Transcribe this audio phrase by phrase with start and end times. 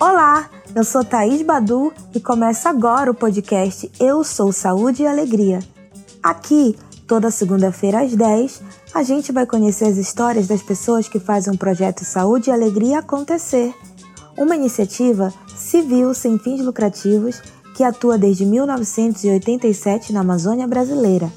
[0.00, 5.60] Olá, eu sou Thaís Badu e começa agora o podcast Eu Sou Saúde e Alegria.
[6.22, 6.76] Aqui,
[7.06, 8.62] toda segunda-feira às 10,
[8.94, 12.98] a gente vai conhecer as histórias das pessoas que fazem o projeto Saúde e Alegria
[12.98, 13.74] acontecer.
[14.36, 17.40] Uma iniciativa civil sem fins lucrativos
[17.74, 21.32] que atua desde 1987 na Amazônia brasileira.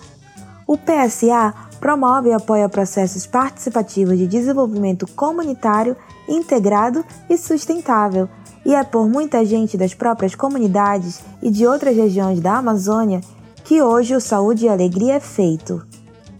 [0.68, 5.96] O PSA promove e apoia processos participativos de desenvolvimento comunitário
[6.28, 8.28] integrado e sustentável,
[8.66, 13.22] e é por muita gente das próprias comunidades e de outras regiões da Amazônia
[13.64, 15.86] que hoje o Saúde e Alegria é feito.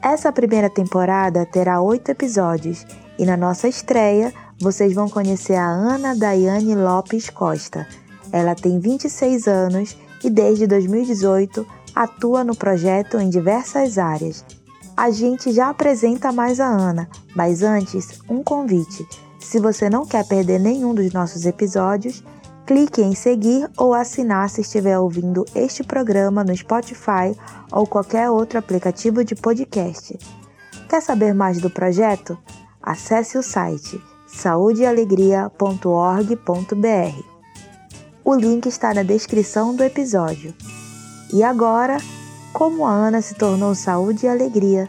[0.02, 2.86] Essa primeira temporada terá oito episódios
[3.18, 7.88] e na nossa estreia vocês vão conhecer a Ana Daiane Lopes Costa.
[8.32, 11.66] Ela tem 26 anos e desde 2018
[11.96, 14.46] atua no projeto em diversas áreas.
[14.98, 19.06] A gente já apresenta mais a Ana, mas antes, um convite.
[19.40, 22.24] Se você não quer perder nenhum dos nossos episódios,
[22.66, 27.36] clique em seguir ou assinar se estiver ouvindo este programa no Spotify
[27.72, 30.18] ou qualquer outro aplicativo de podcast.
[30.88, 32.38] Quer saber mais do projeto?
[32.82, 37.24] Acesse o site saudealegria.org.br.
[38.24, 40.54] O link está na descrição do episódio.
[41.34, 41.98] E agora,
[42.56, 44.88] como a Ana se tornou saúde e alegria.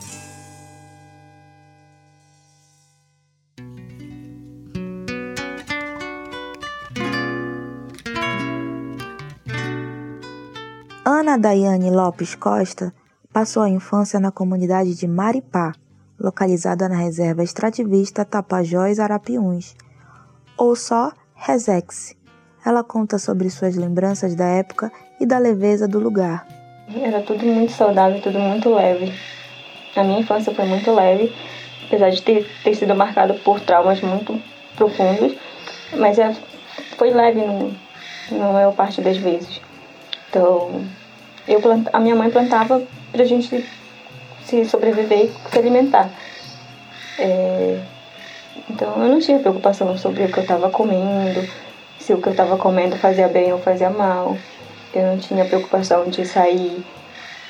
[11.05, 12.95] Ana Daiane Lopes Costa
[13.33, 15.73] passou a infância na comunidade de Maripá,
[16.21, 19.75] localizada na reserva extrativista Tapajós Arapiuns,
[20.57, 22.15] ou só Resex.
[22.65, 26.56] Ela conta sobre suas lembranças da época e da leveza do lugar.
[26.95, 29.13] Era tudo muito saudável, tudo muito leve.
[29.97, 31.33] A minha infância foi muito leve,
[31.85, 34.41] apesar de ter, ter sido marcada por traumas muito
[34.77, 35.35] profundos,
[35.95, 36.33] mas é,
[36.97, 37.75] foi leve no,
[38.31, 39.61] na maior parte das vezes.
[40.31, 40.85] Então,
[41.49, 42.81] eu plant, a minha mãe plantava
[43.11, 43.67] pra gente
[44.45, 46.09] se sobreviver e se alimentar.
[47.19, 47.81] É,
[48.71, 51.49] então, eu não tinha preocupação sobre o que eu estava comendo,
[51.99, 54.37] se o que eu estava comendo fazia bem ou fazia mal.
[54.97, 56.83] Eu não tinha preocupação de sair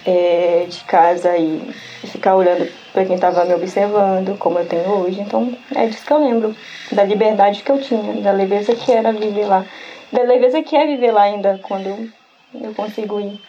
[0.04, 1.60] é, de casa e
[2.08, 5.20] ficar olhando para quem estava me observando, como eu tenho hoje.
[5.20, 6.56] Então, é disso que eu lembro.
[6.90, 9.64] Da liberdade que eu tinha, da leveza que era viver lá.
[10.10, 12.10] Da leveza que é viver lá ainda quando
[12.52, 13.40] eu consigo ir.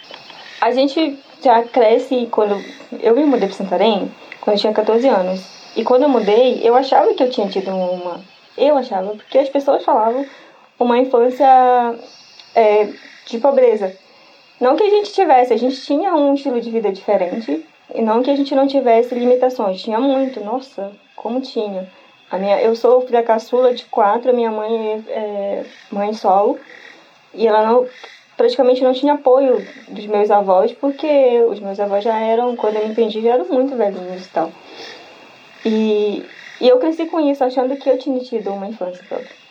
[0.62, 2.63] A gente já cresce quando.
[3.02, 5.44] Eu me mudei para Santarém quando eu tinha 14 anos.
[5.75, 8.22] E quando eu mudei, eu achava que eu tinha tido uma.
[8.56, 10.24] Eu achava, porque as pessoas falavam
[10.80, 11.47] uma infância
[12.56, 12.90] é,
[13.28, 13.96] de pobreza.
[14.60, 18.24] Não que a gente tivesse, a gente tinha um estilo de vida diferente, e não
[18.24, 21.88] que a gente não tivesse limitações, tinha muito, nossa, como tinha.
[22.30, 26.60] A minha, eu sou filha caçula de quatro, a minha mãe é, é mãe solo,
[27.34, 27.88] e ela não,
[28.36, 32.86] praticamente não tinha apoio dos meus avós, porque os meus avós já eram, quando eu
[32.86, 34.52] me entendi, já eram muito velhinhos e tal.
[35.64, 36.26] E,
[36.60, 39.47] e eu cresci com isso, achando que eu tinha tido uma infância própria.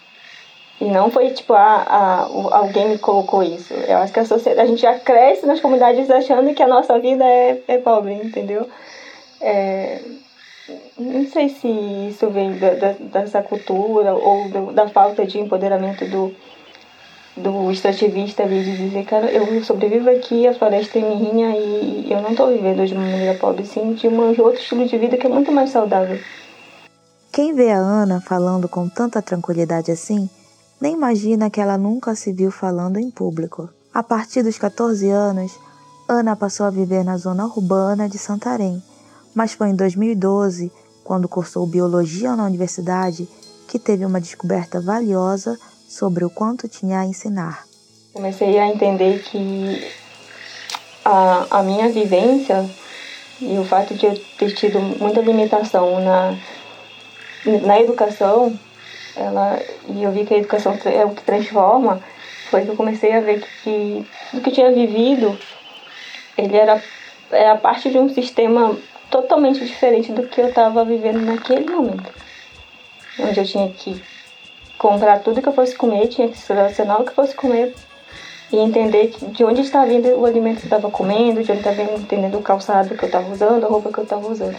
[0.81, 2.21] E não foi tipo, a, a,
[2.59, 3.73] alguém me colocou isso.
[3.73, 6.99] Eu acho que a sociedade, a gente já cresce nas comunidades achando que a nossa
[6.99, 8.69] vida é, é pobre, entendeu?
[9.41, 10.01] É,
[10.99, 11.69] não sei se
[12.11, 16.35] isso vem da, da, dessa cultura ou do, da falta de empoderamento do,
[17.37, 22.31] do extrativista de dizer, cara, eu sobrevivo aqui, a floresta é minha e eu não
[22.31, 25.31] estou vivendo de uma maneira pobre, sim, de, de outro estilo de vida que é
[25.31, 26.19] muito mais saudável.
[27.33, 30.29] Quem vê a Ana falando com tanta tranquilidade assim,
[30.81, 33.69] nem imagina que ela nunca se viu falando em público.
[33.93, 35.59] A partir dos 14 anos,
[36.09, 38.83] Ana passou a viver na zona urbana de Santarém,
[39.35, 40.71] mas foi em 2012,
[41.03, 43.29] quando cursou biologia na universidade,
[43.67, 47.65] que teve uma descoberta valiosa sobre o quanto tinha a ensinar.
[48.13, 49.93] Comecei a entender que
[51.05, 52.69] a, a minha vivência
[53.41, 56.39] e o fato de eu ter tido muita limitação na,
[57.63, 58.59] na educação
[59.17, 59.59] ela
[59.89, 62.01] e eu vi que a educação é o que transforma,
[62.51, 65.39] foi que eu comecei a ver que, que o que eu tinha vivido,
[66.37, 66.83] ele era,
[67.31, 68.77] era parte de um sistema
[69.11, 72.13] totalmente diferente do que eu estava vivendo naquele momento.
[73.19, 74.03] Onde eu tinha que
[74.79, 77.75] comprar tudo que eu fosse comer, tinha que selecionar o que eu fosse comer
[78.53, 81.77] e entender de onde estava vindo o alimento que eu estava comendo, de onde estava
[81.77, 84.57] vindo, entendendo o calçado que eu estava usando, a roupa que eu estava usando.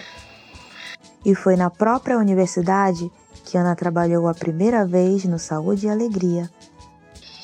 [1.26, 3.12] E foi na própria universidade
[3.48, 6.50] que Ana trabalhou a primeira vez no Saúde e Alegria.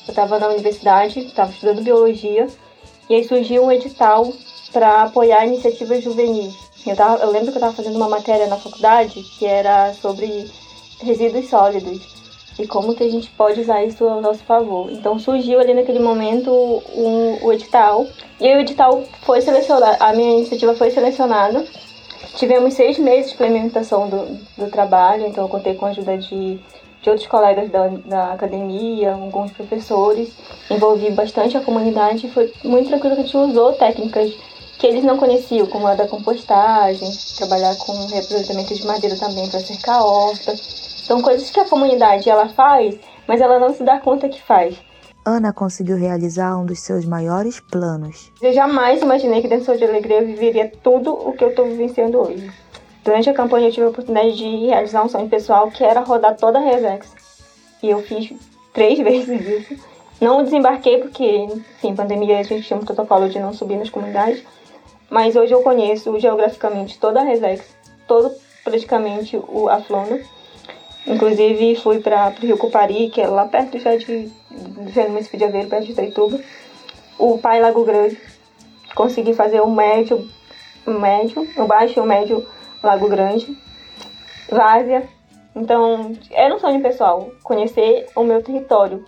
[0.06, 2.46] Eu estava na universidade, estava estudando biologia,
[3.08, 4.30] e aí surgiu um edital
[4.70, 6.54] para apoiar iniciativas juvenis.
[6.86, 10.50] Eu, tava, eu lembro que eu estava fazendo uma matéria na faculdade que era sobre
[11.00, 12.02] resíduos sólidos
[12.58, 14.92] e como que a gente pode usar isso ao nosso favor.
[14.92, 18.06] Então surgiu ali naquele momento um, o edital
[18.38, 21.64] e o edital foi selecionado, a minha iniciativa foi selecionada.
[22.36, 26.58] Tivemos seis meses de implementação do, do trabalho, então eu contei com a ajuda de,
[27.00, 30.32] de outros colegas da, da academia, alguns professores,
[30.68, 34.34] envolvi bastante a comunidade e foi muito tranquilo que a gente usou técnicas
[34.78, 39.60] que eles não conheciam, como a da compostagem, trabalhar com reaproveitamento de madeira também para
[39.60, 40.56] cercar a horta.
[40.56, 44.74] São coisas que a comunidade ela faz, mas ela não se dá conta que faz.
[45.24, 48.30] Ana conseguiu realizar um dos seus maiores planos.
[48.42, 52.18] Eu jamais imaginei que dentro de Alegria eu viveria tudo o que eu estou vivenciando
[52.18, 52.50] hoje.
[53.02, 56.36] Durante a campanha eu tive a oportunidade de realizar um sonho pessoal que era rodar
[56.36, 57.10] toda a Revex.
[57.82, 58.34] E eu fiz
[58.74, 59.82] três vezes isso.
[60.20, 64.42] Não desembarquei porque, enfim, pandemia a gente tinha um protocolo de não subir nas comunidades.
[65.08, 67.64] Mas hoje eu conheço geograficamente toda a Revex,
[68.06, 68.30] todo
[68.62, 70.20] praticamente o, a Flona.
[71.06, 74.30] Inclusive fui para o Rio Cupari, que é lá perto já de,
[74.74, 76.40] do município de Aveiro, perto de Itaituba.
[77.18, 78.18] O Pai Lago Grande.
[78.94, 80.28] Consegui fazer o médio,
[80.86, 82.46] o médio, o baixo e o médio
[82.82, 83.56] Lago Grande.
[84.50, 85.08] Várzea.
[85.56, 89.04] Então, era um sonho pessoal, conhecer o meu território.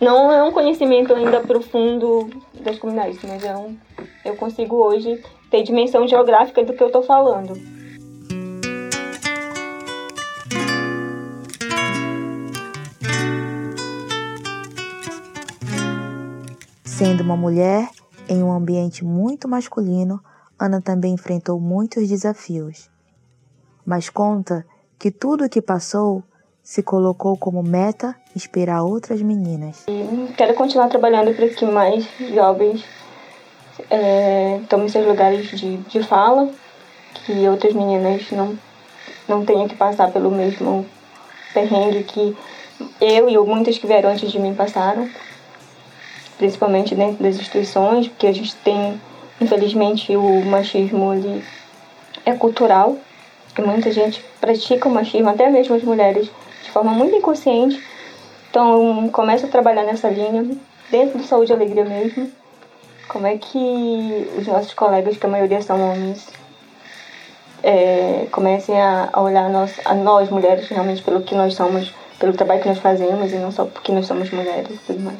[0.00, 2.28] Não é um conhecimento ainda profundo
[2.60, 3.76] das comunidades, mas é um,
[4.24, 7.54] eu consigo hoje ter dimensão geográfica do que eu estou falando.
[16.96, 17.88] Sendo uma mulher
[18.28, 20.22] em um ambiente muito masculino,
[20.56, 22.88] Ana também enfrentou muitos desafios.
[23.84, 24.64] Mas conta
[24.96, 26.22] que tudo o que passou
[26.62, 29.86] se colocou como meta inspirar outras meninas.
[30.36, 32.84] Quero continuar trabalhando para que mais jovens
[33.90, 36.48] é, tomem seus lugares de, de fala,
[37.26, 38.56] que outras meninas não,
[39.26, 40.86] não tenham que passar pelo mesmo
[41.52, 42.36] perrengue que
[43.00, 45.10] eu e muitas que vieram antes de mim passaram
[46.38, 49.00] principalmente dentro das instituições, porque a gente tem,
[49.40, 51.44] infelizmente, o machismo ali
[52.24, 52.96] é cultural,
[53.56, 56.30] e muita gente pratica o machismo, até mesmo as mulheres,
[56.62, 57.82] de forma muito inconsciente.
[58.50, 60.56] Então, começa a trabalhar nessa linha,
[60.90, 62.30] dentro do Saúde e Alegria mesmo.
[63.08, 66.28] Como é que os nossos colegas, que a maioria são homens,
[67.62, 71.94] é, comecem a, a olhar a nós, a nós, mulheres, realmente pelo que nós somos,
[72.18, 75.18] pelo trabalho que nós fazemos e não só porque nós somos mulheres e tudo mais.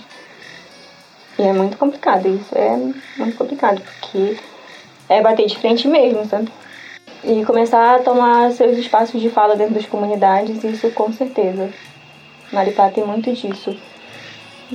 [1.38, 2.76] E é muito complicado, isso é
[3.16, 4.36] muito complicado, porque
[5.08, 6.48] é bater de frente mesmo, sabe?
[7.24, 11.70] E começar a tomar seus espaços de fala dentro das comunidades, isso com certeza.
[12.52, 13.76] Maripá tem muito disso.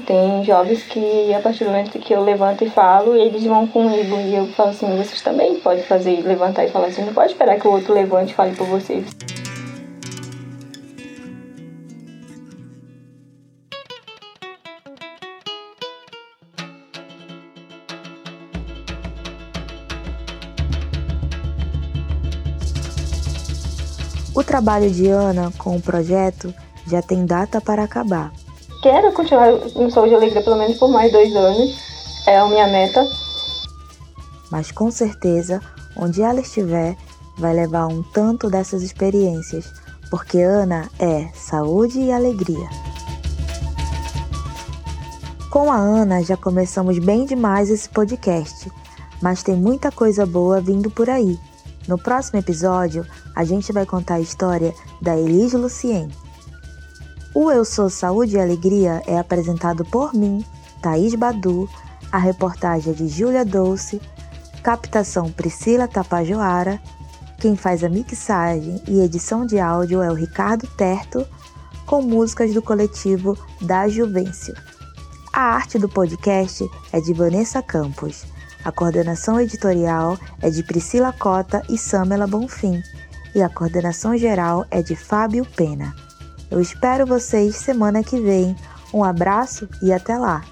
[0.05, 4.17] Tem jovens que, a partir do momento que eu levanto e falo, eles vão comigo.
[4.17, 7.03] E eu falo assim: vocês também podem fazer, levantar e falar assim.
[7.03, 9.05] Não pode esperar que o outro levante e fale por vocês.
[24.39, 26.53] O trabalho de Ana com o projeto
[26.87, 28.31] já tem data para acabar.
[28.81, 31.77] Quero continuar no Saúde e Alegria pelo menos por mais dois anos.
[32.25, 33.05] É a minha meta.
[34.49, 35.59] Mas com certeza,
[35.93, 36.95] onde ela estiver,
[37.37, 39.73] vai levar um tanto dessas experiências,
[40.09, 42.69] porque Ana é saúde e alegria.
[45.51, 48.71] Com a Ana já começamos bem demais esse podcast,
[49.21, 51.37] mas tem muita coisa boa vindo por aí.
[51.89, 53.03] No próximo episódio,
[53.35, 56.07] a gente vai contar a história da Elise Lucien.
[57.33, 60.45] O Eu Sou Saúde e Alegria é apresentado por mim,
[60.83, 61.67] Thaís Badu,
[62.11, 63.99] a reportagem é de Júlia Dolce,
[64.61, 66.79] captação Priscila Tapajoara,
[67.39, 71.25] quem faz a mixagem e edição de áudio é o Ricardo Terto,
[71.87, 74.53] com músicas do coletivo Da Juvencio.
[75.33, 78.27] A arte do podcast é de Vanessa Campos.
[78.63, 82.81] A coordenação editorial é de Priscila Cota e Samela Bonfim,
[83.33, 85.95] e a coordenação geral é de Fábio Pena.
[86.51, 88.55] Eu espero vocês semana que vem.
[88.93, 90.43] Um abraço e até lá!